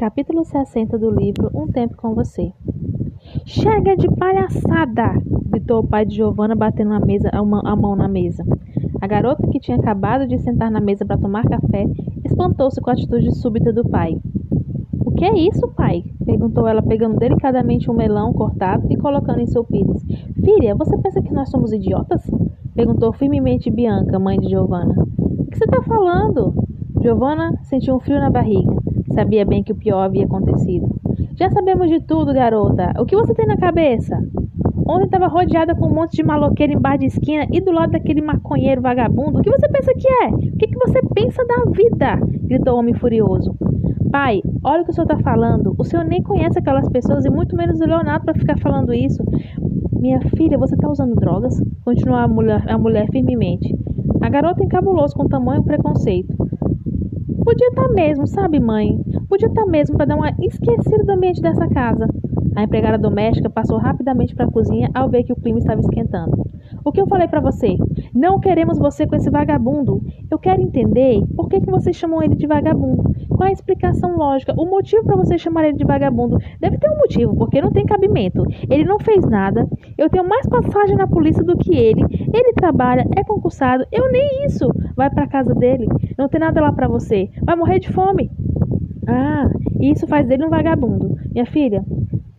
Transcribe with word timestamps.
Capítulo 0.00 0.46
60 0.46 0.96
do 0.96 1.10
livro 1.10 1.50
Um 1.54 1.66
Tempo 1.66 1.94
com 1.94 2.14
Você. 2.14 2.54
Chega 3.44 3.94
de 3.94 4.08
palhaçada! 4.16 5.12
gritou 5.50 5.80
o 5.80 5.86
pai 5.86 6.06
de 6.06 6.16
Giovanna, 6.16 6.54
batendo 6.54 6.94
a, 6.94 7.00
mesa, 7.00 7.28
a 7.30 7.76
mão 7.76 7.94
na 7.94 8.08
mesa. 8.08 8.42
A 8.98 9.06
garota, 9.06 9.46
que 9.48 9.60
tinha 9.60 9.76
acabado 9.76 10.26
de 10.26 10.38
sentar 10.38 10.70
na 10.70 10.80
mesa 10.80 11.04
para 11.04 11.18
tomar 11.18 11.44
café, 11.44 11.84
espantou-se 12.24 12.80
com 12.80 12.88
a 12.88 12.94
atitude 12.94 13.30
súbita 13.36 13.74
do 13.74 13.86
pai. 13.90 14.18
O 15.04 15.10
que 15.10 15.26
é 15.26 15.36
isso, 15.36 15.68
pai? 15.68 16.02
perguntou 16.24 16.66
ela, 16.66 16.80
pegando 16.80 17.18
delicadamente 17.18 17.90
um 17.90 17.94
melão 17.94 18.32
cortado 18.32 18.86
e 18.88 18.96
colocando 18.96 19.40
em 19.40 19.46
seu 19.48 19.62
pires. 19.64 20.02
Filha, 20.42 20.74
você 20.74 20.96
pensa 20.96 21.20
que 21.20 21.34
nós 21.34 21.50
somos 21.50 21.74
idiotas? 21.74 22.22
perguntou 22.74 23.12
firmemente 23.12 23.70
Bianca, 23.70 24.18
mãe 24.18 24.38
de 24.38 24.48
Giovanna. 24.48 24.94
O 25.18 25.44
que 25.44 25.58
você 25.58 25.64
está 25.64 25.82
falando? 25.82 26.54
Giovanna 27.02 27.52
sentiu 27.64 27.96
um 27.96 28.00
frio 28.00 28.18
na 28.18 28.30
barriga. 28.30 28.79
Sabia 29.20 29.44
bem 29.44 29.62
que 29.62 29.72
o 29.72 29.76
pior 29.76 30.00
havia 30.00 30.24
acontecido. 30.24 30.88
Já 31.34 31.50
sabemos 31.50 31.90
de 31.90 32.00
tudo, 32.00 32.32
garota. 32.32 32.94
O 32.98 33.04
que 33.04 33.14
você 33.14 33.34
tem 33.34 33.46
na 33.46 33.58
cabeça? 33.58 34.16
Ontem 34.88 35.04
estava 35.04 35.26
rodeada 35.26 35.74
com 35.74 35.88
um 35.88 35.94
monte 35.94 36.16
de 36.16 36.22
maloqueiro 36.22 36.72
em 36.72 36.80
bar 36.80 36.96
de 36.96 37.04
esquina 37.04 37.46
e 37.52 37.60
do 37.60 37.70
lado 37.70 37.90
daquele 37.90 38.22
maconheiro 38.22 38.80
vagabundo. 38.80 39.38
O 39.38 39.42
que 39.42 39.50
você 39.50 39.68
pensa 39.68 39.92
que 39.92 40.10
é? 40.10 40.28
O 40.28 40.56
que, 40.56 40.68
que 40.68 40.78
você 40.78 41.02
pensa 41.14 41.44
da 41.44 41.70
vida? 41.70 42.18
gritou 42.44 42.76
o 42.76 42.78
homem 42.78 42.94
furioso. 42.94 43.54
Pai, 44.10 44.40
olha 44.64 44.80
o 44.80 44.84
que 44.86 44.90
o 44.90 44.94
senhor 44.94 45.04
está 45.04 45.18
falando. 45.18 45.74
O 45.76 45.84
senhor 45.84 46.06
nem 46.06 46.22
conhece 46.22 46.58
aquelas 46.58 46.88
pessoas 46.88 47.26
e 47.26 47.30
muito 47.30 47.54
menos 47.54 47.78
o 47.78 47.84
Leonardo 47.84 48.24
para 48.24 48.32
ficar 48.32 48.58
falando 48.58 48.94
isso. 48.94 49.22
Minha 50.00 50.18
filha, 50.34 50.56
você 50.56 50.74
está 50.74 50.88
usando 50.88 51.14
drogas? 51.14 51.54
Continuou 51.84 52.18
a 52.18 52.26
mulher, 52.26 52.64
a 52.66 52.78
mulher 52.78 53.06
firmemente. 53.12 53.68
A 54.22 54.30
garota 54.30 54.64
encabulou-se 54.64 55.14
com 55.14 55.28
tamanho 55.28 55.62
preconceito. 55.62 56.34
Podia 57.44 57.68
estar 57.68 57.88
tá 57.88 57.94
mesmo, 57.94 58.26
sabe, 58.26 58.60
mãe? 58.60 59.00
Podia 59.30 59.46
estar 59.46 59.64
tá 59.64 59.70
mesmo 59.70 59.96
para 59.96 60.06
dar 60.06 60.16
uma 60.16 60.30
esquecida 60.42 61.04
do 61.04 61.12
ambiente 61.12 61.40
dessa 61.40 61.68
casa. 61.68 62.08
A 62.56 62.64
empregada 62.64 62.98
doméstica 62.98 63.48
passou 63.48 63.78
rapidamente 63.78 64.34
para 64.34 64.46
a 64.46 64.50
cozinha 64.50 64.90
ao 64.92 65.08
ver 65.08 65.22
que 65.22 65.32
o 65.32 65.36
clima 65.36 65.60
estava 65.60 65.80
esquentando. 65.80 66.36
O 66.84 66.90
que 66.90 67.00
eu 67.00 67.06
falei 67.06 67.28
para 67.28 67.40
você? 67.40 67.76
Não 68.12 68.40
queremos 68.40 68.76
você 68.76 69.06
com 69.06 69.14
esse 69.14 69.30
vagabundo. 69.30 70.02
Eu 70.28 70.36
quero 70.36 70.60
entender 70.60 71.22
por 71.36 71.48
que, 71.48 71.60
que 71.60 71.70
vocês 71.70 71.94
chamam 71.94 72.20
ele 72.20 72.34
de 72.34 72.44
vagabundo. 72.44 73.04
Qual 73.28 73.48
a 73.48 73.52
explicação 73.52 74.16
lógica? 74.16 74.52
O 74.58 74.66
motivo 74.66 75.04
para 75.04 75.16
vocês 75.16 75.40
chamarem 75.40 75.70
ele 75.70 75.78
de 75.78 75.84
vagabundo? 75.84 76.36
Deve 76.58 76.76
ter 76.78 76.90
um 76.90 76.98
motivo, 76.98 77.36
porque 77.36 77.62
não 77.62 77.70
tem 77.70 77.86
cabimento. 77.86 78.42
Ele 78.68 78.84
não 78.84 78.98
fez 78.98 79.24
nada. 79.26 79.64
Eu 79.96 80.10
tenho 80.10 80.28
mais 80.28 80.44
passagem 80.48 80.96
na 80.96 81.06
polícia 81.06 81.44
do 81.44 81.56
que 81.56 81.72
ele. 81.72 82.02
Ele 82.34 82.52
trabalha, 82.54 83.06
é 83.16 83.22
concursado. 83.22 83.84
Eu 83.92 84.10
nem 84.10 84.44
isso. 84.44 84.68
Vai 84.96 85.08
para 85.08 85.28
casa 85.28 85.54
dele. 85.54 85.86
Não 86.18 86.28
tem 86.28 86.40
nada 86.40 86.60
lá 86.60 86.72
para 86.72 86.88
você. 86.88 87.30
Vai 87.44 87.54
morrer 87.54 87.78
de 87.78 87.92
fome. 87.92 88.28
Ah, 89.12 89.50
isso 89.80 90.06
faz 90.06 90.24
dele 90.24 90.44
um 90.44 90.48
vagabundo. 90.48 91.16
Minha 91.32 91.44
filha, 91.46 91.84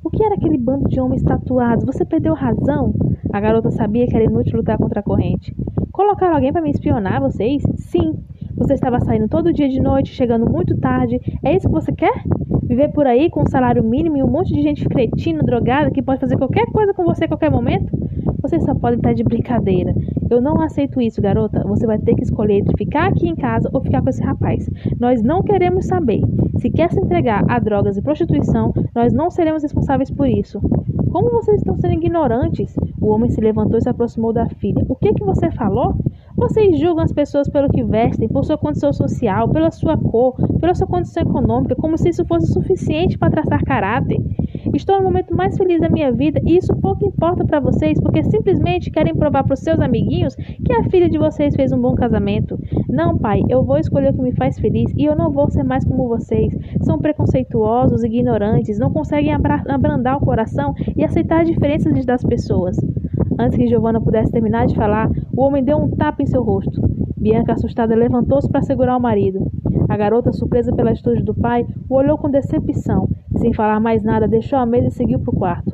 o 0.02 0.10
que 0.10 0.24
era 0.24 0.36
aquele 0.36 0.58
bando 0.58 0.88
de 0.88 1.02
homens 1.02 1.22
tatuados? 1.22 1.84
Você 1.84 2.06
perdeu 2.06 2.34
razão? 2.34 2.94
A 3.34 3.42
garota 3.42 3.70
sabia 3.72 4.08
que 4.08 4.16
era 4.16 4.24
inútil 4.24 4.58
lutar 4.58 4.78
contra 4.78 5.02
a 5.02 5.04
corrente. 5.04 5.54
Colocaram 5.92 6.36
alguém 6.36 6.54
para 6.54 6.62
me 6.62 6.72
espionar, 6.72 7.20
vocês? 7.20 7.62
Sim. 7.76 8.14
Você 8.56 8.74
estava 8.74 9.02
saindo 9.02 9.28
todo 9.28 9.52
dia 9.52 9.68
de 9.68 9.82
noite, 9.82 10.14
chegando 10.14 10.50
muito 10.50 10.78
tarde. 10.78 11.20
É 11.44 11.54
isso 11.54 11.68
que 11.68 11.74
você 11.74 11.92
quer? 11.92 12.24
Viver 12.64 12.94
por 12.94 13.06
aí 13.06 13.30
com 13.30 13.42
um 13.42 13.50
salário 13.50 13.84
mínimo 13.84 14.16
e 14.16 14.24
um 14.24 14.32
monte 14.32 14.54
de 14.54 14.62
gente 14.62 14.88
cretina, 14.88 15.44
drogada, 15.44 15.92
que 15.92 16.02
pode 16.02 16.22
fazer 16.22 16.38
qualquer 16.38 16.66
coisa 16.68 16.94
com 16.94 17.04
você 17.04 17.26
a 17.26 17.28
qualquer 17.28 17.52
momento? 17.52 17.92
Você 18.52 18.60
só 18.60 18.76
pode 18.76 18.98
estar 18.98 19.14
de 19.14 19.24
brincadeira. 19.24 19.96
Eu 20.30 20.42
não 20.42 20.60
aceito 20.60 21.00
isso, 21.00 21.22
garota. 21.22 21.64
Você 21.70 21.88
vai 21.88 21.98
ter 21.98 22.14
que 22.16 22.24
escolher 22.24 22.56
entre 22.56 22.76
ficar 22.78 23.08
aqui 23.08 23.26
em 23.26 23.34
casa 23.34 23.70
ou 23.72 23.80
ficar 23.80 24.02
com 24.02 24.10
esse 24.10 24.22
rapaz. 24.22 24.70
Nós 25.00 25.24
não 25.24 25.42
queremos 25.42 25.86
saber. 25.86 26.20
Se 26.58 26.70
quer 26.70 26.92
se 26.92 27.00
entregar 27.00 27.46
a 27.50 27.60
drogas 27.60 27.96
e 27.96 28.02
prostituição, 28.02 28.74
nós 28.94 29.14
não 29.14 29.32
seremos 29.32 29.64
responsáveis 29.64 30.12
por 30.12 30.28
isso. 30.28 30.60
Como 31.14 31.32
vocês 31.32 31.60
estão 31.60 31.78
sendo 31.78 31.94
ignorantes? 31.94 32.76
O 33.00 33.08
homem 33.14 33.30
se 33.30 33.40
levantou 33.40 33.78
e 33.78 33.84
se 33.84 33.90
aproximou 33.90 34.34
da 34.34 34.46
filha. 34.50 34.86
O 34.90 34.96
que 34.98 35.14
que 35.14 35.24
você 35.24 35.50
falou? 35.52 35.96
Vocês 36.36 36.80
julgam 36.80 37.04
as 37.04 37.12
pessoas 37.12 37.50
pelo 37.50 37.70
que 37.70 37.84
vestem, 37.84 38.28
por 38.28 38.44
sua 38.46 38.58
condição 38.58 38.92
social, 38.94 39.50
pela 39.50 39.72
sua 39.72 39.98
cor, 39.98 40.36
pela 40.60 40.74
sua 40.74 40.88
condição 40.88 41.24
econômica, 41.24 41.76
como 41.76 41.98
se 41.98 42.10
isso 42.10 42.26
fosse 42.26 42.52
suficiente 42.52 43.18
para 43.18 43.32
traçar 43.32 43.64
caráter. 43.64 44.18
Estou 44.74 44.98
no 44.98 45.04
momento 45.04 45.36
mais 45.36 45.58
feliz 45.58 45.82
da 45.82 45.90
minha 45.90 46.12
vida 46.12 46.40
e 46.46 46.58
isso 46.58 46.76
pouco 46.78 47.06
importa 47.06 47.44
para 47.46 47.60
vocês, 47.60 48.00
porque 48.00 48.24
simplesmente 48.24 48.90
querem 48.90 49.14
provar 49.14 49.44
para 49.44 49.54
os 49.54 49.60
seus 49.60 49.80
amiguinhos 49.80 50.36
que 50.36 50.74
a 50.74 50.84
filha 50.90 51.10
de 51.10 51.18
vocês 51.18 51.56
fez 51.56 51.72
um 51.72 51.82
bom 51.82 51.94
casamento. 51.96 52.58
Não, 52.88 53.18
pai, 53.18 53.42
eu 53.50 53.64
vou 53.64 53.78
escolher 53.78 54.12
o 54.12 54.14
que 54.14 54.22
me 54.22 54.32
faz 54.34 54.60
feliz 54.60 54.92
e 54.96 55.06
eu 55.06 55.16
não 55.16 55.32
vou 55.32 55.50
ser 55.50 55.64
mais 55.64 55.84
como 55.84 56.08
vocês. 56.08 56.56
São 56.82 57.00
preconceituosos, 57.00 58.04
ignorantes, 58.04 58.80
não 58.80 58.92
conseguem 58.92 59.34
abrandar 59.34 60.18
o 60.18 60.26
coração 60.26 60.74
e 60.96 61.04
aceitar 61.04 61.42
as 61.42 61.48
diferenças 61.48 62.06
das 62.06 62.24
pessoas. 62.24 62.78
Antes 63.40 63.58
que 63.58 63.68
Giovanna 63.68 64.02
pudesse 64.02 64.32
terminar 64.32 64.66
de 64.68 64.76
falar, 64.76 65.10
o 65.36 65.42
homem 65.44 65.64
deu 65.64 65.78
um 65.78 65.90
tapa 65.90 66.22
em 66.22 66.26
seu 66.26 66.44
rosto. 66.44 66.82
Bianca, 67.18 67.54
assustada, 67.54 67.96
levantou-se 67.96 68.50
para 68.50 68.62
segurar 68.62 68.98
o 68.98 69.02
marido. 69.02 69.52
A 69.88 69.98
garota, 69.98 70.32
surpresa 70.32 70.74
pela 70.74 70.92
atitude 70.92 71.24
do 71.24 71.36
pai, 71.36 71.66
o 71.90 71.96
olhou 71.96 72.18
com 72.18 72.30
decepção 72.30 73.08
sem 73.42 73.54
falar 73.54 73.80
mais 73.80 74.04
nada, 74.04 74.28
deixou 74.28 74.60
a 74.60 74.66
mesa 74.66 74.88
e 74.88 74.92
seguiu 74.92 75.20
para 75.20 75.34
o 75.34 75.38
quarto. 75.38 75.72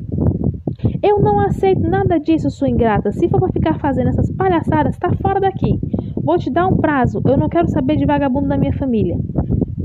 Eu 1.03 1.19
não 1.19 1.39
aceito 1.39 1.81
nada 1.81 2.17
disso, 2.17 2.49
sua 2.49 2.69
ingrata. 2.69 3.11
Se 3.11 3.27
for 3.27 3.39
para 3.39 3.51
ficar 3.51 3.79
fazendo 3.79 4.09
essas 4.09 4.31
palhaçadas, 4.31 4.93
está 4.93 5.11
fora 5.21 5.39
daqui. 5.39 5.79
Vou 6.23 6.37
te 6.37 6.49
dar 6.49 6.67
um 6.67 6.77
prazo. 6.77 7.21
Eu 7.25 7.37
não 7.37 7.49
quero 7.49 7.67
saber 7.69 7.97
de 7.97 8.05
vagabundo 8.05 8.47
da 8.47 8.57
minha 8.57 8.73
família. 8.73 9.17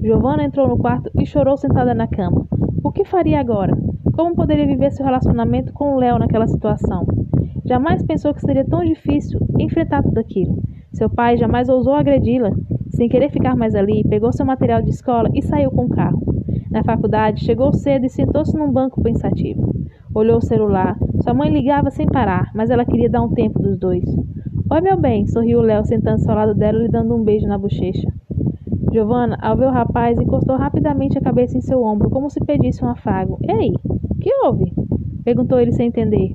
Giovanna 0.00 0.44
entrou 0.44 0.68
no 0.68 0.78
quarto 0.78 1.10
e 1.20 1.26
chorou 1.26 1.56
sentada 1.56 1.92
na 1.92 2.06
cama. 2.06 2.46
O 2.84 2.92
que 2.92 3.04
faria 3.04 3.40
agora? 3.40 3.76
Como 4.12 4.34
poderia 4.34 4.66
viver 4.66 4.92
seu 4.92 5.04
relacionamento 5.04 5.72
com 5.72 5.94
o 5.94 5.98
Léo 5.98 6.18
naquela 6.18 6.46
situação? 6.46 7.04
Jamais 7.64 8.02
pensou 8.04 8.34
que 8.34 8.40
seria 8.40 8.64
tão 8.64 8.84
difícil 8.84 9.38
enfrentar 9.58 10.02
tudo 10.02 10.18
aquilo. 10.18 10.58
Seu 10.92 11.08
pai 11.08 11.36
jamais 11.36 11.68
ousou 11.68 11.94
agredi-la. 11.94 12.50
Sem 12.90 13.08
querer 13.08 13.30
ficar 13.30 13.56
mais 13.56 13.74
ali, 13.74 14.02
pegou 14.08 14.32
seu 14.32 14.44
material 14.44 14.82
de 14.82 14.90
escola 14.90 15.28
e 15.34 15.42
saiu 15.42 15.70
com 15.70 15.86
o 15.86 15.88
carro. 15.88 16.20
Na 16.70 16.82
faculdade, 16.82 17.44
chegou 17.44 17.72
cedo 17.72 18.06
e 18.06 18.10
sentou-se 18.10 18.56
num 18.56 18.70
banco 18.70 19.02
pensativo. 19.02 19.72
Olhou 20.14 20.38
o 20.38 20.42
celular. 20.42 20.96
Sua 21.22 21.32
mãe 21.32 21.50
ligava 21.50 21.90
sem 21.90 22.06
parar, 22.06 22.50
mas 22.54 22.70
ela 22.70 22.84
queria 22.84 23.08
dar 23.08 23.22
um 23.22 23.32
tempo 23.32 23.62
dos 23.62 23.78
dois. 23.78 24.04
Oi, 24.70 24.80
meu 24.80 24.98
bem, 24.98 25.26
sorriu 25.26 25.60
Léo, 25.60 25.84
sentando-se 25.84 26.28
ao 26.28 26.36
lado 26.36 26.54
dela 26.54 26.78
e 26.78 26.82
lhe 26.82 26.88
dando 26.88 27.14
um 27.14 27.22
beijo 27.22 27.46
na 27.46 27.58
bochecha. 27.58 28.12
Giovanna, 28.92 29.38
ao 29.40 29.56
ver 29.56 29.66
o 29.66 29.70
rapaz, 29.70 30.18
encostou 30.18 30.56
rapidamente 30.56 31.16
a 31.16 31.20
cabeça 31.20 31.56
em 31.56 31.62
seu 31.62 31.82
ombro, 31.82 32.10
como 32.10 32.28
se 32.28 32.40
pedisse 32.44 32.84
um 32.84 32.88
afago. 32.88 33.38
Ei, 33.42 33.72
que 34.20 34.30
houve? 34.44 34.72
Perguntou 35.24 35.58
ele 35.58 35.72
sem 35.72 35.88
entender. 35.88 36.34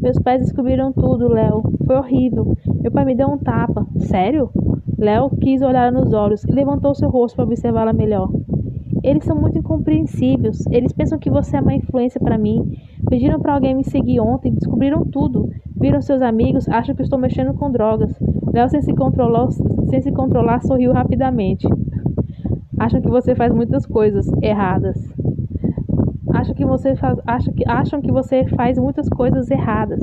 Meus 0.00 0.18
pais 0.18 0.42
descobriram 0.42 0.92
tudo, 0.92 1.28
Léo. 1.28 1.62
Foi 1.86 1.96
horrível. 1.96 2.54
Meu 2.80 2.92
pai 2.92 3.04
me 3.04 3.14
deu 3.14 3.28
um 3.28 3.38
tapa. 3.38 3.86
Sério? 3.98 4.50
Léo 4.98 5.30
quis 5.40 5.62
olhar 5.62 5.90
nos 5.90 6.12
olhos 6.12 6.44
e 6.44 6.52
levantou 6.52 6.94
seu 6.94 7.08
rosto 7.08 7.36
para 7.36 7.44
observá-la 7.44 7.92
melhor. 7.92 8.30
Eles 9.02 9.24
são 9.24 9.40
muito 9.40 9.58
incompreensíveis. 9.58 10.64
Eles 10.70 10.92
pensam 10.92 11.18
que 11.18 11.30
você 11.30 11.56
é 11.56 11.60
uma 11.60 11.74
influência 11.74 12.20
para 12.20 12.36
mim. 12.36 12.76
Pediram 13.08 13.40
para 13.40 13.54
alguém 13.54 13.74
me 13.74 13.84
seguir 13.84 14.20
ontem, 14.20 14.52
descobriram 14.52 15.04
tudo. 15.04 15.48
Viram 15.80 16.00
seus 16.00 16.22
amigos, 16.22 16.68
acham 16.68 16.94
que 16.94 17.02
estou 17.02 17.18
mexendo 17.18 17.54
com 17.54 17.70
drogas. 17.70 18.12
Léo, 18.52 18.68
sem 18.68 18.82
se 18.82 18.92
sem 19.90 20.00
se 20.02 20.12
controlar, 20.12 20.60
sorriu 20.62 20.92
rapidamente. 20.92 21.66
Acham 22.78 23.00
que 23.00 23.08
você 23.08 23.34
faz 23.34 23.54
muitas 23.54 23.86
coisas 23.86 24.26
erradas. 24.42 24.96
Acham 26.36 26.54
que 26.54 26.66
você 26.66 26.94
faz, 26.96 27.18
acham 27.26 27.54
que, 27.54 27.64
acham 27.66 28.02
que 28.02 28.12
você 28.12 28.44
faz 28.48 28.78
muitas 28.78 29.08
coisas 29.08 29.50
erradas. 29.50 29.98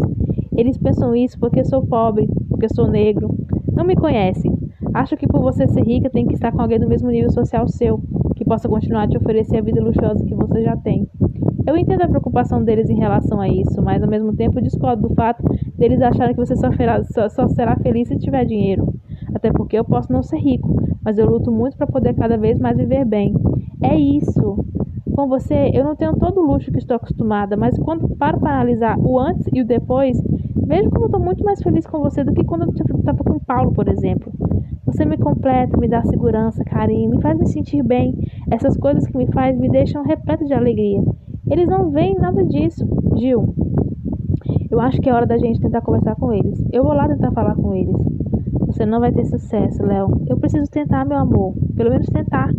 Eles 0.58 0.80
pensam 0.80 1.16
isso 1.16 1.38
porque 1.40 1.64
sou 1.64 1.86
pobre, 1.86 2.28
porque 2.50 2.68
sou 2.74 2.90
negro. 2.90 3.30
Não 3.72 3.86
me 3.86 3.96
conhecem. 3.96 4.52
Acham 4.96 5.16
que 5.16 5.28
por 5.28 5.42
você 5.42 5.68
ser 5.68 5.84
rica 5.84 6.10
tem 6.10 6.26
que 6.26 6.34
estar 6.34 6.52
com 6.52 6.60
alguém 6.60 6.80
do 6.80 6.90
mesmo 6.90 7.10
nível 7.12 7.30
social 7.32 7.68
seu 7.68 8.02
que 8.36 8.44
possa 8.44 8.68
continuar 8.68 9.04
a 9.04 9.08
te 9.08 9.16
oferecer 9.16 9.58
a 9.58 9.62
vida 9.62 9.80
luxuosa 9.80 10.26
que 10.26 10.34
você 10.34 10.64
já 10.64 10.76
tem. 10.76 11.08
Eu 11.68 11.78
entendo 11.78 12.02
a 12.02 12.08
preocupação 12.08 12.64
deles 12.64 12.90
em 12.90 12.98
relação 12.98 13.40
a 13.40 13.48
isso, 13.48 13.80
mas 13.84 14.02
ao 14.02 14.10
mesmo 14.10 14.36
tempo 14.36 14.60
discordo 14.60 15.08
do 15.08 15.14
fato 15.14 15.44
deles 15.78 16.02
acharem 16.02 16.34
que 16.34 16.44
você 16.44 16.56
só, 16.56 16.70
só, 17.14 17.30
só 17.30 17.48
será 17.50 17.76
feliz 17.76 18.08
se 18.08 18.18
tiver 18.18 18.44
dinheiro. 18.46 18.92
Até 19.36 19.52
porque 19.52 19.78
eu 19.78 19.86
posso 19.86 20.12
não 20.12 20.24
ser 20.24 20.38
rico, 20.38 20.76
mas 21.06 21.20
eu 21.20 21.30
luto 21.30 21.52
muito 21.52 21.78
para 21.78 21.86
poder 21.86 22.16
cada 22.16 22.38
vez 22.38 22.58
mais 22.60 22.76
viver 22.76 23.06
bem. 23.06 23.36
É 23.84 23.96
isso. 23.96 24.58
Com 25.16 25.28
você, 25.28 25.70
eu 25.74 25.84
não 25.84 25.96
tenho 25.96 26.16
todo 26.18 26.40
o 26.42 26.46
luxo 26.46 26.72
que 26.72 26.80
estou 26.80 26.98
acostumada, 26.98 27.56
mas 27.56 27.78
quando 27.78 28.10
paro 28.16 28.40
para 28.40 28.56
analisar 28.56 28.98
o 28.98 29.20
antes 29.20 29.46
e 29.54 29.62
o 29.62 29.66
depois, 29.66 30.20
vejo 30.66 30.90
como 30.90 31.06
estou 31.06 31.20
muito 31.20 31.44
mais 31.44 31.62
feliz 31.62 31.86
com 31.86 32.00
você 32.00 32.24
do 32.24 32.34
que 32.34 32.44
quando 32.44 32.64
eu 32.64 32.98
estava 32.98 33.24
com 33.24 33.40
Paulo, 33.40 33.72
por 33.74 33.88
exemplo. 33.88 34.32
Você 34.86 35.06
me 35.06 35.18
completa, 35.18 35.78
me 35.78 35.88
dá 35.88 36.02
segurança, 36.04 36.64
carinho, 36.64 37.12
me 37.12 37.22
faz 37.22 37.38
me 37.38 37.48
sentir 37.48 37.84
bem. 37.84 38.16
Essas 38.52 38.76
coisas 38.78 39.06
que 39.06 39.18
me 39.18 39.28
faz 39.28 39.58
me 39.58 39.70
deixam 39.70 40.04
repleto 40.04 40.46
de 40.46 40.54
alegria. 40.54 41.02
Eles 41.50 41.68
não 41.68 41.92
veem 41.92 42.16
nada 42.16 42.44
disso, 42.44 42.88
Gil. 43.16 43.54
Eu 44.72 44.80
acho 44.80 45.00
que 45.00 45.10
é 45.10 45.14
hora 45.14 45.28
da 45.28 45.38
gente 45.38 45.62
tentar 45.62 45.82
conversar 45.82 46.16
com 46.16 46.34
eles. 46.34 46.64
Eu 46.72 46.84
vou 46.84 46.94
lá 46.94 47.08
tentar 47.08 47.32
falar 47.32 47.56
com 47.56 47.76
eles. 47.76 47.96
Você 48.68 48.86
não 48.86 49.00
vai 49.00 49.12
ter 49.12 49.26
sucesso, 49.26 49.84
Léo. 49.86 50.08
Eu 50.28 50.38
preciso 50.38 50.70
tentar, 50.72 51.06
meu 51.06 51.18
amor. 51.18 51.54
Pelo 51.76 51.92
menos 51.92 52.08
tentar. 52.08 52.50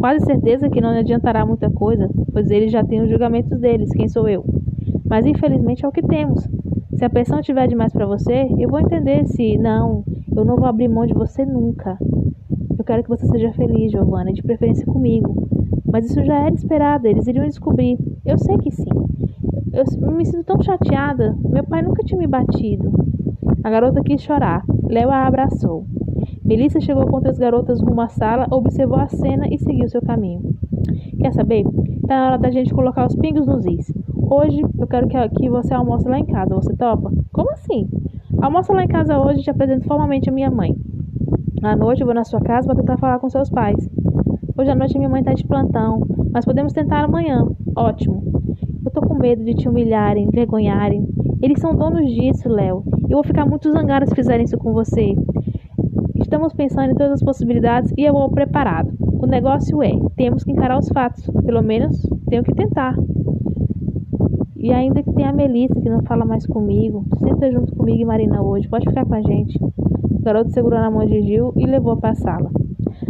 Quase 0.00 0.24
certeza 0.24 0.70
que 0.70 0.80
não 0.80 0.88
adiantará 0.88 1.44
muita 1.44 1.70
coisa, 1.70 2.08
pois 2.32 2.50
eles 2.50 2.72
já 2.72 2.82
têm 2.82 3.02
os 3.02 3.10
julgamentos 3.10 3.60
deles, 3.60 3.92
quem 3.92 4.08
sou 4.08 4.26
eu? 4.26 4.42
Mas 5.04 5.26
infelizmente 5.26 5.84
é 5.84 5.88
o 5.88 5.92
que 5.92 6.00
temos. 6.00 6.42
Se 6.94 7.04
a 7.04 7.10
pressão 7.10 7.42
tiver 7.42 7.68
demais 7.68 7.92
para 7.92 8.06
você, 8.06 8.48
eu 8.58 8.70
vou 8.70 8.80
entender 8.80 9.26
se 9.26 9.58
não, 9.58 10.02
eu 10.34 10.42
não 10.42 10.56
vou 10.56 10.64
abrir 10.64 10.88
mão 10.88 11.04
de 11.04 11.12
você 11.12 11.44
nunca. 11.44 11.98
Eu 12.78 12.82
quero 12.82 13.02
que 13.02 13.10
você 13.10 13.26
seja 13.26 13.52
feliz, 13.52 13.92
Giovanna, 13.92 14.32
de 14.32 14.42
preferência 14.42 14.86
comigo. 14.86 15.34
Mas 15.84 16.06
isso 16.06 16.24
já 16.24 16.46
era 16.46 16.54
esperado, 16.54 17.06
eles 17.06 17.26
iriam 17.26 17.44
descobrir. 17.44 17.98
Eu 18.24 18.38
sei 18.38 18.56
que 18.56 18.70
sim. 18.70 18.88
Eu 19.70 20.12
me 20.12 20.24
sinto 20.24 20.44
tão 20.44 20.62
chateada. 20.62 21.36
Meu 21.46 21.64
pai 21.64 21.82
nunca 21.82 22.02
tinha 22.02 22.18
me 22.18 22.26
batido. 22.26 22.90
A 23.62 23.68
garota 23.68 24.00
quis 24.02 24.22
chorar. 24.22 24.64
Léo 24.88 25.10
a 25.10 25.26
abraçou. 25.26 25.84
Melissa 26.50 26.80
chegou 26.80 27.06
com 27.06 27.14
outras 27.14 27.38
garotas 27.38 27.80
rumo 27.80 28.00
à 28.00 28.08
sala, 28.08 28.48
observou 28.50 28.98
a 28.98 29.06
cena 29.06 29.46
e 29.48 29.56
seguiu 29.56 29.88
seu 29.88 30.02
caminho. 30.02 30.42
Quer 31.20 31.32
saber? 31.32 31.62
Tá 32.08 32.16
na 32.16 32.26
hora 32.26 32.38
da 32.38 32.50
gente 32.50 32.74
colocar 32.74 33.06
os 33.06 33.14
pingos 33.14 33.46
nos 33.46 33.64
is. 33.64 33.92
Hoje 34.28 34.60
eu 34.76 34.86
quero 34.88 35.06
que, 35.06 35.28
que 35.28 35.48
você 35.48 35.72
almoce 35.72 36.08
lá 36.08 36.18
em 36.18 36.26
casa. 36.26 36.52
Você 36.56 36.74
topa? 36.74 37.08
Como 37.32 37.52
assim? 37.52 37.88
Almoça 38.42 38.72
lá 38.72 38.82
em 38.82 38.88
casa 38.88 39.16
hoje 39.16 39.38
e 39.38 39.42
te 39.44 39.50
apresento 39.50 39.86
formalmente 39.86 40.28
a 40.28 40.32
minha 40.32 40.50
mãe. 40.50 40.74
À 41.62 41.76
noite 41.76 42.00
eu 42.00 42.06
vou 42.06 42.16
na 42.16 42.24
sua 42.24 42.40
casa 42.40 42.66
para 42.66 42.74
tentar 42.74 42.96
falar 42.96 43.20
com 43.20 43.28
seus 43.28 43.48
pais. 43.48 43.88
Hoje 44.58 44.72
à 44.72 44.74
noite 44.74 44.98
minha 44.98 45.08
mãe 45.08 45.20
está 45.20 45.32
de 45.32 45.46
plantão, 45.46 46.00
mas 46.32 46.44
podemos 46.44 46.72
tentar 46.72 47.04
amanhã. 47.04 47.46
Ótimo. 47.76 48.24
Eu 48.84 48.90
tô 48.90 49.00
com 49.02 49.14
medo 49.14 49.44
de 49.44 49.54
te 49.54 49.68
humilharem, 49.68 50.24
envergonharem. 50.24 51.06
Eles 51.40 51.60
são 51.60 51.76
donos 51.76 52.12
disso, 52.12 52.48
Léo. 52.48 52.82
Eu 53.08 53.18
vou 53.18 53.22
ficar 53.22 53.46
muito 53.46 53.70
zangada 53.70 54.04
se 54.04 54.16
fizerem 54.16 54.44
isso 54.44 54.58
com 54.58 54.72
você. 54.72 55.14
Estamos 56.30 56.52
pensando 56.52 56.92
em 56.92 56.94
todas 56.94 57.14
as 57.14 57.24
possibilidades 57.24 57.92
e 57.98 58.04
eu 58.04 58.12
vou 58.12 58.30
preparado. 58.30 58.92
O 59.20 59.26
negócio 59.26 59.82
é, 59.82 59.90
temos 60.14 60.44
que 60.44 60.52
encarar 60.52 60.78
os 60.78 60.88
fatos. 60.88 61.28
Pelo 61.44 61.60
menos, 61.60 62.00
tenho 62.28 62.44
que 62.44 62.54
tentar. 62.54 62.94
E 64.56 64.72
ainda 64.72 65.02
que 65.02 65.12
tem 65.12 65.26
a 65.26 65.32
Melissa 65.32 65.80
que 65.80 65.90
não 65.90 66.04
fala 66.04 66.24
mais 66.24 66.46
comigo. 66.46 67.04
Senta 67.18 67.50
junto 67.50 67.74
comigo 67.74 68.02
e 68.02 68.04
Marina 68.04 68.40
hoje. 68.42 68.68
Pode 68.68 68.88
ficar 68.88 69.04
com 69.06 69.14
a 69.14 69.22
gente. 69.22 69.58
O 69.60 70.22
garoto 70.22 70.52
segurou 70.52 70.78
na 70.78 70.88
mão 70.88 71.04
de 71.04 71.20
Gil 71.20 71.52
e 71.56 71.66
levou 71.66 71.96
para 71.96 72.10
a 72.10 72.14
sala. 72.14 72.48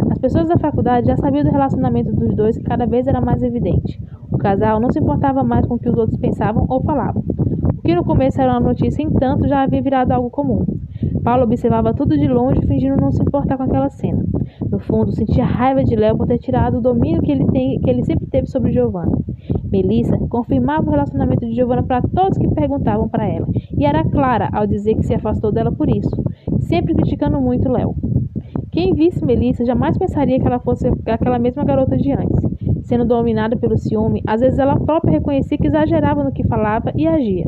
As 0.09 0.17
pessoas 0.17 0.47
da 0.47 0.57
faculdade 0.57 1.05
já 1.05 1.15
sabiam 1.15 1.43
do 1.43 1.51
relacionamento 1.51 2.11
dos 2.11 2.35
dois 2.35 2.57
que 2.57 2.63
cada 2.63 2.87
vez 2.87 3.05
era 3.05 3.21
mais 3.21 3.43
evidente. 3.43 4.03
O 4.31 4.37
casal 4.39 4.79
não 4.79 4.89
se 4.89 4.97
importava 4.97 5.43
mais 5.43 5.67
com 5.67 5.75
o 5.75 5.79
que 5.79 5.89
os 5.89 5.95
outros 5.95 6.17
pensavam 6.17 6.65
ou 6.67 6.81
falavam. 6.81 7.23
O 7.77 7.81
que 7.83 7.93
no 7.93 8.03
começo 8.03 8.41
era 8.41 8.51
uma 8.51 8.59
notícia, 8.59 9.03
entanto, 9.03 9.47
já 9.47 9.61
havia 9.61 9.79
virado 9.79 10.11
algo 10.11 10.31
comum. 10.31 10.65
Paulo 11.23 11.43
observava 11.43 11.93
tudo 11.93 12.17
de 12.17 12.27
longe, 12.27 12.65
fingindo 12.67 12.99
não 12.99 13.11
se 13.11 13.21
importar 13.21 13.57
com 13.57 13.63
aquela 13.63 13.89
cena. 13.89 14.23
No 14.69 14.79
fundo, 14.79 15.11
sentia 15.11 15.45
raiva 15.45 15.83
de 15.83 15.95
Léo 15.95 16.17
por 16.17 16.27
ter 16.27 16.39
tirado 16.39 16.77
o 16.77 16.81
domínio 16.81 17.21
que 17.21 17.31
ele, 17.31 17.45
tem, 17.47 17.79
que 17.79 17.89
ele 17.89 18.03
sempre 18.03 18.27
teve 18.27 18.47
sobre 18.47 18.71
Giovanna. 18.71 19.17
Melissa 19.71 20.17
confirmava 20.29 20.87
o 20.87 20.91
relacionamento 20.91 21.45
de 21.45 21.53
Giovanna 21.53 21.83
para 21.83 22.01
todos 22.01 22.37
que 22.37 22.47
perguntavam 22.49 23.07
para 23.07 23.27
ela, 23.27 23.47
e 23.77 23.85
era 23.85 24.03
clara 24.03 24.49
ao 24.51 24.67
dizer 24.67 24.95
que 24.95 25.05
se 25.05 25.13
afastou 25.13 25.51
dela 25.51 25.71
por 25.71 25.89
isso, 25.89 26.09
sempre 26.59 26.93
criticando 26.93 27.39
muito 27.39 27.69
Léo. 27.69 27.95
Quem 28.71 28.93
visse 28.93 29.25
Melissa 29.25 29.65
jamais 29.65 29.97
pensaria 29.97 30.39
que 30.39 30.47
ela 30.47 30.59
fosse 30.59 30.87
aquela 31.05 31.37
mesma 31.37 31.63
garota 31.63 31.97
de 31.97 32.11
antes. 32.11 32.41
Sendo 32.83 33.05
dominada 33.05 33.55
pelo 33.55 33.77
ciúme, 33.77 34.21
às 34.25 34.41
vezes 34.41 34.57
ela 34.59 34.79
própria 34.79 35.11
reconhecia 35.11 35.57
que 35.57 35.67
exagerava 35.67 36.23
no 36.23 36.31
que 36.31 36.47
falava 36.47 36.91
e 36.95 37.05
agia. 37.07 37.45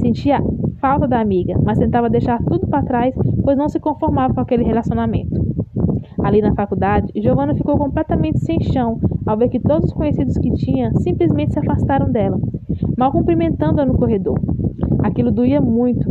Sentia 0.00 0.40
falta 0.84 1.08
da 1.08 1.18
amiga, 1.18 1.58
mas 1.64 1.78
tentava 1.78 2.10
deixar 2.10 2.38
tudo 2.44 2.66
para 2.66 2.82
trás, 2.82 3.14
pois 3.42 3.56
não 3.56 3.70
se 3.70 3.80
conformava 3.80 4.34
com 4.34 4.40
aquele 4.40 4.64
relacionamento. 4.64 5.42
Ali 6.22 6.42
na 6.42 6.54
faculdade, 6.54 7.10
Giovanna 7.16 7.54
ficou 7.54 7.78
completamente 7.78 8.40
sem 8.40 8.60
chão 8.60 9.00
ao 9.24 9.38
ver 9.38 9.48
que 9.48 9.58
todos 9.58 9.86
os 9.86 9.94
conhecidos 9.94 10.36
que 10.36 10.52
tinha 10.52 10.92
simplesmente 10.96 11.54
se 11.54 11.58
afastaram 11.58 12.12
dela, 12.12 12.38
mal 12.98 13.10
cumprimentando-a 13.10 13.86
no 13.86 13.96
corredor. 13.96 14.38
Aquilo 15.02 15.30
doía 15.30 15.58
muito. 15.58 16.06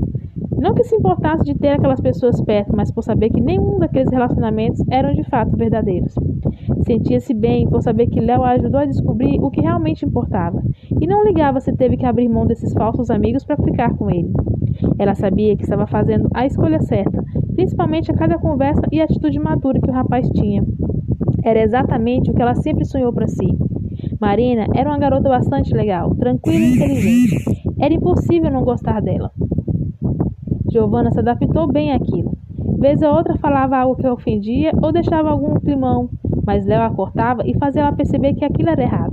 Não 0.57 0.73
que 0.73 0.83
se 0.85 0.95
importasse 0.95 1.43
de 1.43 1.53
ter 1.53 1.73
aquelas 1.73 2.01
pessoas 2.01 2.41
perto, 2.41 2.75
mas 2.75 2.91
por 2.91 3.03
saber 3.03 3.29
que 3.29 3.41
nenhum 3.41 3.77
daqueles 3.77 4.09
relacionamentos 4.09 4.81
eram 4.89 5.13
de 5.13 5.23
fato 5.25 5.55
verdadeiros. 5.55 6.15
Sentia-se 6.83 7.33
bem 7.33 7.69
por 7.69 7.83
saber 7.83 8.07
que 8.07 8.19
Léo 8.19 8.43
a 8.43 8.51
ajudou 8.51 8.79
a 8.79 8.85
descobrir 8.85 9.39
o 9.39 9.51
que 9.51 9.61
realmente 9.61 10.03
importava, 10.03 10.63
e 11.01 11.07
não 11.07 11.23
ligava 11.23 11.59
se 11.59 11.71
teve 11.73 11.97
que 11.97 12.05
abrir 12.05 12.29
mão 12.29 12.45
desses 12.45 12.73
falsos 12.73 13.09
amigos 13.09 13.45
para 13.45 13.57
ficar 13.57 13.95
com 13.95 14.09
ele. 14.09 14.31
Ela 14.97 15.15
sabia 15.15 15.55
que 15.55 15.63
estava 15.63 15.87
fazendo 15.87 16.27
a 16.33 16.45
escolha 16.45 16.81
certa, 16.81 17.23
principalmente 17.55 18.11
a 18.11 18.15
cada 18.15 18.37
conversa 18.37 18.81
e 18.91 19.01
atitude 19.01 19.39
madura 19.39 19.79
que 19.79 19.89
o 19.89 19.93
rapaz 19.93 20.27
tinha. 20.29 20.63
Era 21.43 21.61
exatamente 21.61 22.31
o 22.31 22.33
que 22.33 22.41
ela 22.41 22.55
sempre 22.55 22.85
sonhou 22.85 23.11
para 23.11 23.27
si. 23.27 23.47
Marina 24.19 24.67
era 24.73 24.89
uma 24.89 24.97
garota 24.97 25.29
bastante 25.29 25.73
legal, 25.73 26.15
tranquila 26.15 26.57
e 26.57 26.73
inteligente. 26.73 27.43
Era 27.79 27.93
impossível 27.93 28.49
não 28.49 28.63
gostar 28.63 29.01
dela. 29.01 29.31
Giovanna 30.71 31.11
se 31.11 31.19
adaptou 31.19 31.71
bem 31.71 31.91
àquilo. 31.91 32.31
Vez 32.79 33.01
a 33.03 33.11
outra 33.11 33.37
falava 33.37 33.77
algo 33.77 33.95
que 33.95 34.07
ofendia 34.07 34.71
ou 34.81 34.91
deixava 34.91 35.29
algum 35.29 35.53
climão, 35.59 36.09
mas 36.45 36.65
Léo 36.65 36.81
a 36.81 36.89
cortava 36.89 37.41
e 37.45 37.57
fazia 37.57 37.81
ela 37.81 37.93
perceber 37.93 38.33
que 38.33 38.43
aquilo 38.43 38.69
era 38.69 38.81
errado. 38.81 39.12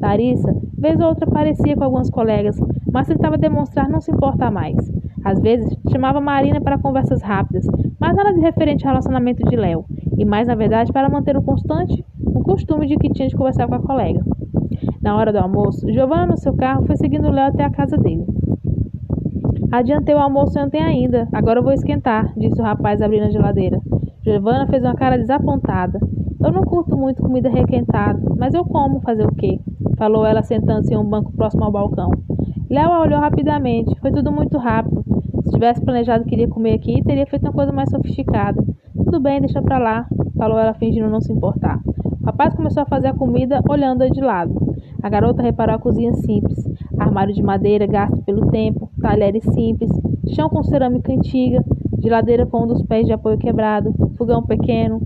Larissa, 0.00 0.54
vez 0.76 0.98
ou 1.00 1.08
outra, 1.08 1.26
parecia 1.26 1.76
com 1.76 1.84
algumas 1.84 2.10
colegas, 2.10 2.58
mas 2.92 3.08
tentava 3.08 3.36
demonstrar 3.36 3.88
não 3.88 4.00
se 4.00 4.10
importar 4.10 4.50
mais. 4.50 4.76
Às 5.24 5.40
vezes, 5.40 5.68
chamava 5.90 6.20
Marina 6.20 6.60
para 6.60 6.78
conversas 6.78 7.22
rápidas, 7.22 7.66
mas 8.00 8.16
nada 8.16 8.32
de 8.32 8.40
referente 8.40 8.84
ao 8.84 8.90
relacionamento 8.90 9.42
de 9.48 9.56
Léo, 9.56 9.84
e 10.16 10.24
mais, 10.24 10.46
na 10.46 10.54
verdade, 10.54 10.92
para 10.92 11.08
manter 11.08 11.36
o 11.36 11.42
constante 11.42 12.04
o 12.20 12.42
costume 12.42 12.86
de 12.86 12.96
que 12.96 13.10
tinha 13.10 13.28
de 13.28 13.36
conversar 13.36 13.66
com 13.66 13.74
a 13.74 13.82
colega. 13.82 14.20
Na 15.02 15.16
hora 15.16 15.32
do 15.32 15.38
almoço, 15.38 15.90
Giovanna, 15.92 16.26
no 16.26 16.36
seu 16.36 16.54
carro, 16.54 16.86
foi 16.86 16.96
seguindo 16.96 17.30
Léo 17.30 17.48
até 17.48 17.64
a 17.64 17.70
casa 17.70 17.96
dele. 17.96 18.24
Adiantei 19.70 20.14
o 20.14 20.18
almoço 20.18 20.58
ontem 20.58 20.82
ainda, 20.82 21.28
agora 21.32 21.58
eu 21.58 21.64
vou 21.64 21.72
esquentar, 21.72 22.32
disse 22.36 22.60
o 22.60 22.64
rapaz 22.64 23.02
abrindo 23.02 23.24
a 23.24 23.30
geladeira. 23.30 23.80
Giovanna 24.22 24.66
fez 24.66 24.82
uma 24.82 24.94
cara 24.94 25.18
desapontada. 25.18 25.98
Eu 26.40 26.52
não 26.52 26.62
curto 26.62 26.96
muito 26.96 27.22
comida 27.22 27.48
requentada, 27.48 28.20
mas 28.36 28.54
eu 28.54 28.64
como, 28.64 29.00
fazer 29.00 29.26
o 29.26 29.34
quê? 29.34 29.58
Falou 29.98 30.24
ela 30.24 30.42
sentando-se 30.42 30.94
em 30.94 30.96
um 30.96 31.04
banco 31.04 31.32
próximo 31.32 31.64
ao 31.64 31.72
balcão. 31.72 32.10
Léo 32.70 32.92
a 32.92 33.00
olhou 33.00 33.18
rapidamente. 33.18 33.98
Foi 34.00 34.12
tudo 34.12 34.30
muito 34.30 34.56
rápido. 34.56 35.04
Se 35.42 35.50
tivesse 35.50 35.80
planejado 35.80 36.24
que 36.24 36.34
iria 36.34 36.48
comer 36.48 36.74
aqui, 36.74 37.02
teria 37.02 37.26
feito 37.26 37.42
uma 37.42 37.52
coisa 37.52 37.72
mais 37.72 37.90
sofisticada. 37.90 38.62
Tudo 38.94 39.20
bem, 39.20 39.40
deixa 39.40 39.60
pra 39.60 39.78
lá, 39.78 40.06
falou 40.36 40.58
ela 40.58 40.74
fingindo 40.74 41.08
não 41.08 41.20
se 41.20 41.32
importar. 41.32 41.80
O 42.20 42.26
rapaz 42.26 42.54
começou 42.54 42.82
a 42.82 42.86
fazer 42.86 43.08
a 43.08 43.14
comida 43.14 43.60
olhando-a 43.68 44.08
de 44.08 44.20
lado. 44.20 44.54
A 45.02 45.08
garota 45.08 45.42
reparou 45.42 45.74
a 45.74 45.78
cozinha 45.78 46.12
simples. 46.12 46.58
Armário 46.98 47.34
de 47.34 47.42
madeira 47.42 47.86
gasto 47.86 48.22
pelo 48.22 48.50
tempo, 48.50 48.90
talheres 49.00 49.44
simples, 49.54 49.90
chão 50.34 50.48
com 50.48 50.62
cerâmica 50.62 51.12
antiga, 51.12 51.64
geladeira 52.00 52.46
com 52.46 52.64
um 52.64 52.66
dos 52.66 52.82
pés 52.82 53.06
de 53.06 53.12
apoio 53.12 53.38
quebrado, 53.38 53.94
fogão 54.16 54.42
pequeno. 54.42 55.00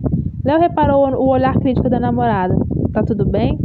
Léo 0.44 0.58
reparou 0.58 1.06
o 1.14 1.28
olhar 1.28 1.54
crítico 1.58 1.88
da 1.88 2.00
namorada. 2.00 2.56
Tá 2.92 3.02
tudo 3.02 3.24
bem? 3.24 3.58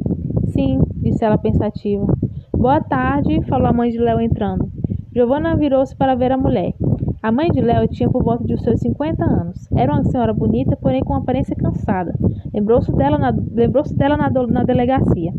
Sim, 0.49 0.79
disse 1.09 1.23
ela 1.23 1.37
pensativa. 1.37 2.05
Boa 2.53 2.81
tarde, 2.81 3.41
falou 3.47 3.67
a 3.67 3.73
mãe 3.73 3.89
de 3.89 3.97
Léo 3.97 4.19
entrando. 4.19 4.69
Giovanna 5.13 5.55
virou-se 5.55 5.95
para 5.95 6.15
ver 6.15 6.31
a 6.31 6.37
mulher. 6.37 6.73
A 7.23 7.31
mãe 7.31 7.49
de 7.49 7.61
Léo 7.61 7.87
tinha 7.87 8.09
por 8.09 8.23
volta 8.23 8.43
de 8.43 8.61
seus 8.61 8.79
50 8.81 9.23
anos. 9.23 9.67
Era 9.75 9.93
uma 9.93 10.03
senhora 10.03 10.33
bonita, 10.33 10.75
porém 10.75 11.01
com 11.01 11.13
aparência 11.13 11.55
cansada. 11.55 12.13
Lembrou-se 12.53 12.91
dela, 12.91 13.17
na, 13.17 13.33
lembrou 13.53 13.83
dela 13.95 14.17
na, 14.17 14.29
na 14.29 14.63
delegacia. 14.63 15.33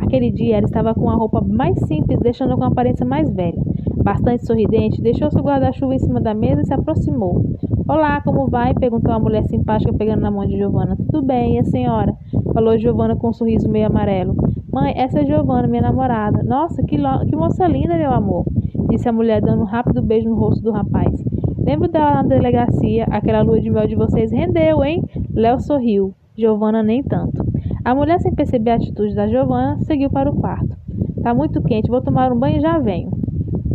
Aquele 0.00 0.30
dia 0.30 0.56
ela 0.56 0.66
estava 0.66 0.94
com 0.94 1.08
a 1.08 1.14
roupa 1.14 1.40
mais 1.40 1.78
simples, 1.86 2.18
deixando 2.20 2.56
com 2.56 2.64
a 2.64 2.68
aparência 2.68 3.06
mais 3.06 3.30
velha. 3.30 3.60
Bastante 4.02 4.46
sorridente, 4.46 5.02
deixou 5.02 5.30
seu 5.30 5.42
guarda-chuva 5.42 5.94
em 5.94 5.98
cima 5.98 6.20
da 6.20 6.34
mesa 6.34 6.62
e 6.62 6.66
se 6.66 6.74
aproximou. 6.74 7.44
Olá, 7.86 8.20
como 8.22 8.48
vai? 8.48 8.72
perguntou 8.74 9.12
a 9.12 9.18
mulher 9.18 9.44
simpática 9.44 9.92
pegando 9.92 10.22
na 10.22 10.30
mão 10.30 10.46
de 10.46 10.56
Giovanna. 10.56 10.96
Tudo 10.96 11.22
bem, 11.22 11.56
e 11.56 11.58
a 11.58 11.64
senhora? 11.64 12.14
Falou 12.54 12.78
Giovanna 12.78 13.14
com 13.14 13.28
um 13.28 13.32
sorriso 13.32 13.68
meio 13.68 13.86
amarelo. 13.86 14.34
Mãe, 14.72 14.94
essa 14.96 15.18
é 15.18 15.26
Giovana, 15.26 15.66
minha 15.66 15.82
namorada. 15.82 16.44
Nossa, 16.44 16.80
que, 16.84 16.96
que 16.96 17.36
moça 17.36 17.66
linda, 17.66 17.96
meu 17.96 18.12
amor, 18.12 18.44
disse 18.88 19.08
a 19.08 19.12
mulher 19.12 19.40
dando 19.40 19.62
um 19.62 19.64
rápido 19.64 20.00
beijo 20.00 20.28
no 20.28 20.36
rosto 20.36 20.62
do 20.62 20.70
rapaz. 20.70 21.12
Lembro 21.58 21.88
dela 21.88 22.14
na 22.14 22.22
delegacia, 22.22 23.04
aquela 23.10 23.42
lua 23.42 23.60
de 23.60 23.68
mel 23.68 23.88
de 23.88 23.96
vocês 23.96 24.30
rendeu, 24.30 24.84
hein? 24.84 25.02
Léo 25.34 25.58
sorriu, 25.60 26.14
Giovana 26.36 26.84
nem 26.84 27.02
tanto. 27.02 27.44
A 27.84 27.94
mulher, 27.96 28.20
sem 28.20 28.32
perceber 28.32 28.70
a 28.70 28.74
atitude 28.76 29.14
da 29.14 29.26
Giovana, 29.26 29.76
seguiu 29.80 30.08
para 30.08 30.30
o 30.30 30.36
quarto. 30.36 30.76
Tá 31.20 31.34
muito 31.34 31.60
quente, 31.62 31.90
vou 31.90 32.00
tomar 32.00 32.32
um 32.32 32.38
banho 32.38 32.58
e 32.58 32.60
já 32.60 32.78
venho. 32.78 33.10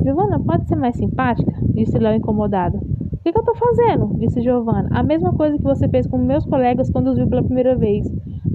Giovana, 0.02 0.40
pode 0.40 0.66
ser 0.68 0.78
mais 0.78 0.96
simpática? 0.96 1.52
disse 1.74 1.98
Léo 1.98 2.16
incomodado. 2.16 2.78
O 2.78 3.18
que, 3.22 3.34
que 3.34 3.40
eu 3.40 3.44
tô 3.44 3.56
fazendo? 3.56 4.18
disse 4.18 4.42
Giovana. 4.42 4.88
A 4.92 5.04
mesma 5.04 5.34
coisa 5.34 5.58
que 5.58 5.64
você 5.64 5.90
fez 5.90 6.08
com 6.08 6.18
meus 6.18 6.46
colegas 6.46 6.90
quando 6.90 7.08
os 7.08 7.18
viu 7.18 7.28
pela 7.28 7.44
primeira 7.44 7.76
vez. 7.76 8.08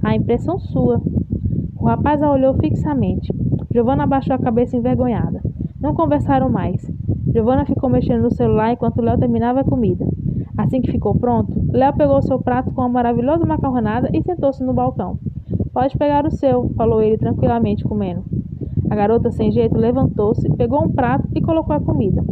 A 0.03 0.15
impressão 0.15 0.59
sua. 0.59 1.03
O 1.81 1.87
rapaz 1.87 2.23
a 2.23 2.31
olhou 2.31 2.53
fixamente. 2.59 3.33
Giovanna 3.73 4.05
abaixou 4.05 4.37
a 4.37 4.39
cabeça 4.39 4.77
envergonhada. 4.77 5.41
Não 5.81 5.95
conversaram 5.95 6.51
mais. 6.51 6.87
Giovanna 7.33 7.65
ficou 7.65 7.89
mexendo 7.89 8.25
no 8.25 8.31
celular 8.31 8.71
enquanto 8.71 9.01
Léo 9.01 9.19
terminava 9.19 9.61
a 9.61 9.65
comida. 9.65 10.07
Assim 10.59 10.83
que 10.83 10.93
ficou 10.93 11.15
pronto, 11.15 11.59
Léo 11.73 11.97
pegou 11.97 12.21
seu 12.21 12.39
prato 12.39 12.71
com 12.73 12.83
uma 12.83 12.89
maravilhosa 12.91 13.47
macarronada 13.47 14.11
e 14.13 14.23
sentou-se 14.23 14.63
no 14.63 14.75
balcão. 14.75 15.19
Pode 15.73 15.97
pegar 15.97 16.27
o 16.27 16.31
seu, 16.31 16.69
falou 16.77 17.01
ele 17.01 17.17
tranquilamente 17.17 17.83
comendo. 17.83 18.25
A 18.91 18.95
garota 18.95 19.31
sem 19.31 19.51
jeito 19.51 19.79
levantou-se, 19.79 20.55
pegou 20.57 20.85
um 20.85 20.91
prato 20.91 21.27
e 21.35 21.41
colocou 21.41 21.75
a 21.75 21.81
comida. 21.81 22.23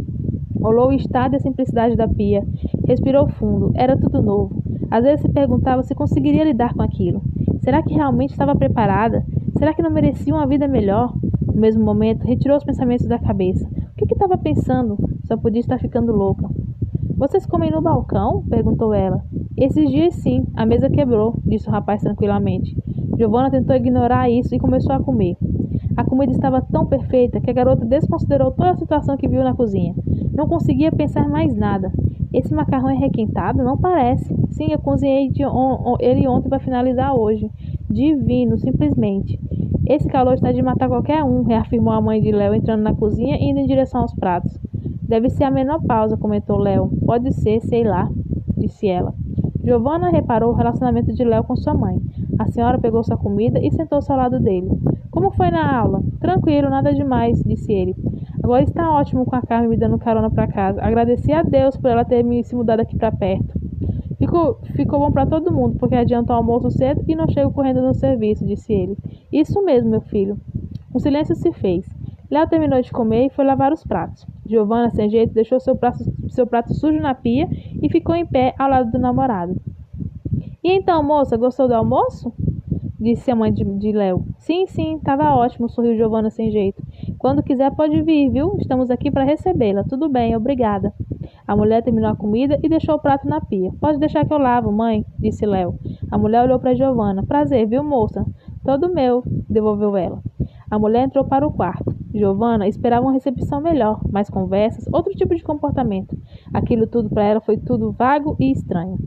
Olhou 0.61 0.89
o 0.89 0.93
estado 0.93 1.33
e 1.33 1.37
a 1.37 1.39
simplicidade 1.39 1.95
da 1.95 2.07
pia, 2.07 2.45
respirou 2.87 3.27
fundo, 3.27 3.71
era 3.73 3.97
tudo 3.97 4.21
novo. 4.21 4.61
Às 4.91 5.03
vezes 5.03 5.21
se 5.21 5.29
perguntava 5.29 5.81
se 5.81 5.95
conseguiria 5.95 6.43
lidar 6.43 6.75
com 6.75 6.83
aquilo. 6.83 7.23
Será 7.61 7.81
que 7.81 7.95
realmente 7.95 8.31
estava 8.31 8.55
preparada? 8.55 9.25
Será 9.59 9.73
que 9.73 9.81
não 9.81 9.91
merecia 9.91 10.33
uma 10.33 10.47
vida 10.47 10.69
melhor? 10.69 11.13
No 11.45 11.59
mesmo 11.59 11.83
momento, 11.83 12.25
retirou 12.25 12.55
os 12.55 12.63
pensamentos 12.63 13.05
da 13.05 13.19
cabeça. 13.19 13.67
O 13.67 14.05
que 14.05 14.13
estava 14.13 14.37
pensando? 14.37 14.97
Só 15.25 15.35
podia 15.35 15.59
estar 15.59 15.77
ficando 15.77 16.13
louca. 16.13 16.47
Vocês 17.17 17.45
comem 17.45 17.69
no 17.69 17.81
balcão? 17.81 18.41
perguntou 18.49 18.93
ela. 18.93 19.21
Esses 19.57 19.89
dias 19.89 20.15
sim, 20.15 20.45
a 20.55 20.65
mesa 20.65 20.89
quebrou, 20.89 21.37
disse 21.45 21.67
o 21.67 21.71
rapaz 21.71 22.01
tranquilamente. 22.01 22.73
Giovanna 23.17 23.51
tentou 23.51 23.75
ignorar 23.75 24.29
isso 24.29 24.55
e 24.55 24.59
começou 24.59 24.95
a 24.95 25.03
comer. 25.03 25.35
A 25.97 26.05
comida 26.05 26.31
estava 26.31 26.61
tão 26.61 26.85
perfeita 26.85 27.41
que 27.41 27.49
a 27.49 27.53
garota 27.53 27.85
desconsiderou 27.85 28.51
toda 28.51 28.71
a 28.71 28.77
situação 28.77 29.17
que 29.17 29.27
viu 29.27 29.43
na 29.43 29.53
cozinha. 29.53 29.93
Não 30.33 30.47
conseguia 30.47 30.89
pensar 30.89 31.27
mais 31.27 31.53
nada. 31.53 31.91
Esse 32.31 32.53
macarrão 32.53 32.89
é 32.89 32.95
requentado? 32.95 33.61
Não 33.61 33.77
parece. 33.77 34.33
Sim, 34.51 34.67
eu 34.71 34.79
cozinhei 34.79 35.29
on 35.45 35.97
ele 35.99 36.25
ontem 36.29 36.47
para 36.47 36.59
finalizar 36.59 37.13
hoje. 37.13 37.51
Divino, 37.89 38.57
simplesmente. 38.57 39.39
Esse 39.85 40.07
calor 40.07 40.33
está 40.33 40.51
de 40.51 40.61
matar 40.61 40.87
qualquer 40.87 41.23
um, 41.23 41.43
reafirmou 41.43 41.93
a 41.93 42.01
mãe 42.01 42.21
de 42.21 42.31
Léo, 42.31 42.53
entrando 42.53 42.81
na 42.81 42.93
cozinha 42.93 43.35
e 43.37 43.49
indo 43.49 43.59
em 43.59 43.65
direção 43.65 44.01
aos 44.01 44.13
pratos. 44.13 44.57
Deve 45.01 45.29
ser 45.29 45.45
a 45.45 45.51
menopausa, 45.51 46.17
comentou 46.17 46.57
Léo. 46.57 46.89
Pode 47.05 47.33
ser, 47.33 47.59
sei 47.61 47.83
lá, 47.83 48.07
disse 48.57 48.87
ela. 48.87 49.13
Giovanna 49.63 50.09
reparou 50.09 50.51
o 50.51 50.55
relacionamento 50.55 51.11
de 51.13 51.23
Léo 51.23 51.43
com 51.43 51.55
sua 51.55 51.73
mãe. 51.73 51.99
A 52.37 52.45
senhora 52.47 52.79
pegou 52.79 53.03
sua 53.03 53.17
comida 53.17 53.59
e 53.59 53.71
sentou-se 53.71 54.11
ao 54.11 54.17
lado 54.17 54.39
dele. 54.39 54.69
Como 55.11 55.31
foi 55.31 55.49
na 55.49 55.77
aula? 55.77 56.01
Tranquilo, 56.19 56.69
nada 56.69 56.93
demais, 56.93 57.41
disse 57.43 57.73
ele. 57.73 57.95
Agora 58.43 58.63
está 58.63 58.91
ótimo 58.91 59.25
com 59.25 59.35
a 59.35 59.41
Carmen 59.41 59.69
me 59.69 59.77
dando 59.77 59.97
carona 59.97 60.29
para 60.29 60.47
casa. 60.47 60.81
Agradeci 60.81 61.33
a 61.33 61.43
Deus 61.43 61.75
por 61.75 61.89
ela 61.89 62.05
ter 62.05 62.23
me 62.23 62.43
se 62.43 62.55
mudado 62.55 62.79
aqui 62.79 62.95
para 62.95 63.11
perto. 63.11 63.58
Ficou, 64.29 64.59
ficou 64.75 64.99
bom 64.99 65.11
para 65.11 65.25
todo 65.25 65.51
mundo, 65.51 65.79
porque 65.79 65.95
adianta 65.95 66.33
o 66.33 66.35
almoço 66.35 66.69
cedo 66.69 67.03
e 67.07 67.15
não 67.15 67.27
chego 67.27 67.51
correndo 67.51 67.81
no 67.81 67.95
serviço, 67.95 68.45
disse 68.45 68.71
ele. 68.71 68.95
Isso 69.33 69.59
mesmo, 69.65 69.89
meu 69.89 70.01
filho. 70.01 70.37
Um 70.93 70.99
silêncio 70.99 71.35
se 71.35 71.51
fez. 71.51 71.83
Léo 72.29 72.47
terminou 72.47 72.79
de 72.79 72.91
comer 72.91 73.25
e 73.25 73.29
foi 73.31 73.43
lavar 73.43 73.73
os 73.73 73.83
pratos. 73.83 74.27
Giovanna, 74.45 74.91
sem 74.91 75.09
jeito, 75.09 75.33
deixou 75.33 75.59
seu 75.59 75.75
prato, 75.75 76.03
seu 76.27 76.45
prato 76.45 76.75
sujo 76.75 77.01
na 77.01 77.15
pia 77.15 77.49
e 77.81 77.89
ficou 77.89 78.13
em 78.13 78.23
pé 78.23 78.53
ao 78.59 78.69
lado 78.69 78.91
do 78.91 78.99
namorado. 78.99 79.59
E 80.63 80.73
então, 80.73 81.01
moça, 81.01 81.35
gostou 81.35 81.67
do 81.67 81.73
almoço? 81.73 82.31
Disse 82.99 83.31
a 83.31 83.35
mãe 83.35 83.51
de 83.51 83.91
Léo. 83.91 84.25
Sim, 84.37 84.67
sim, 84.67 84.97
estava 84.97 85.33
ótimo, 85.33 85.67
sorriu 85.69 85.95
Giovanna 85.95 86.29
sem 86.29 86.51
jeito. 86.51 86.83
Quando 87.17 87.41
quiser 87.41 87.73
pode 87.75 87.99
vir, 88.03 88.29
viu? 88.29 88.57
Estamos 88.59 88.91
aqui 88.91 89.09
para 89.09 89.23
recebê-la. 89.23 89.83
Tudo 89.85 90.07
bem, 90.07 90.35
obrigada. 90.35 90.93
A 91.49 91.55
mulher 91.55 91.81
terminou 91.81 92.11
a 92.11 92.15
comida 92.15 92.59
e 92.61 92.69
deixou 92.69 92.93
o 92.93 92.99
prato 92.99 93.27
na 93.27 93.41
pia. 93.41 93.71
Pode 93.81 93.97
deixar 93.97 94.23
que 94.23 94.31
eu 94.31 94.37
lavo, 94.37 94.71
mãe, 94.71 95.03
disse 95.17 95.47
Léo. 95.47 95.79
A 96.11 96.15
mulher 96.15 96.43
olhou 96.43 96.59
para 96.59 96.75
Giovanna. 96.75 97.25
Prazer, 97.25 97.65
viu, 97.65 97.83
moça? 97.83 98.23
Todo 98.63 98.93
meu, 98.93 99.23
devolveu 99.49 99.97
ela. 99.97 100.21
A 100.69 100.77
mulher 100.77 101.05
entrou 101.05 101.25
para 101.25 101.47
o 101.47 101.51
quarto. 101.51 101.91
Giovanna 102.13 102.67
esperava 102.67 103.03
uma 103.03 103.13
recepção 103.13 103.59
melhor, 103.61 103.99
mais 104.11 104.29
conversas, 104.29 104.85
outro 104.93 105.11
tipo 105.15 105.33
de 105.33 105.43
comportamento. 105.43 106.15
Aquilo 106.53 106.85
tudo 106.85 107.09
para 107.09 107.23
ela 107.23 107.41
foi 107.41 107.57
tudo 107.57 107.93
vago 107.93 108.35
e 108.39 108.51
estranho. 108.51 108.99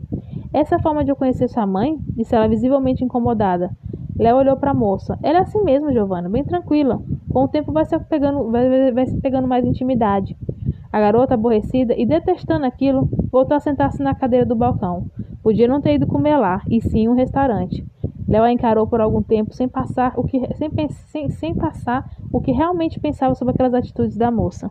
Essa 0.51 0.77
forma 0.79 1.05
de 1.05 1.11
eu 1.11 1.15
conhecer 1.15 1.47
sua 1.47 1.65
mãe? 1.65 1.97
disse 2.09 2.35
ela 2.35 2.49
visivelmente 2.49 3.05
incomodada. 3.05 3.71
Léo 4.19 4.35
olhou 4.35 4.57
para 4.57 4.71
a 4.71 4.73
moça. 4.73 5.17
Ela 5.23 5.39
é 5.39 5.41
assim 5.43 5.63
mesmo, 5.63 5.93
Giovanna, 5.93 6.27
bem 6.27 6.43
tranquila. 6.43 7.01
Com 7.31 7.45
o 7.45 7.47
tempo 7.47 7.71
vai 7.71 7.85
se 7.85 7.97
pegando, 8.01 8.51
vai, 8.51 8.91
vai 8.91 9.05
se 9.05 9.17
pegando 9.21 9.47
mais 9.47 9.65
intimidade. 9.65 10.35
A 10.93 10.99
garota, 10.99 11.33
aborrecida 11.33 11.95
e 11.97 12.05
detestando 12.05 12.67
aquilo, 12.67 13.09
voltou 13.31 13.57
a 13.57 13.59
sentar-se 13.59 14.03
na 14.03 14.13
cadeira 14.13 14.45
do 14.45 14.55
balcão. 14.55 15.07
Podia 15.41 15.67
não 15.67 15.81
ter 15.81 15.95
ido 15.95 16.05
comer 16.05 16.37
lá, 16.37 16.61
e 16.69 16.79
sim 16.79 17.07
um 17.07 17.15
restaurante. 17.15 17.83
Léo 18.27 18.43
a 18.43 18.51
encarou 18.51 18.85
por 18.85 19.01
algum 19.01 19.23
tempo 19.23 19.55
sem 19.55 19.67
passar 19.67 20.13
o 20.15 20.23
que, 20.23 20.39
sem, 20.53 20.69
sem, 20.89 21.29
sem 21.31 21.55
passar 21.55 22.07
o 22.31 22.39
que 22.39 22.51
realmente 22.51 22.99
pensava 22.99 23.33
sobre 23.33 23.55
aquelas 23.55 23.73
atitudes 23.73 24.15
da 24.15 24.29
moça. 24.29 24.69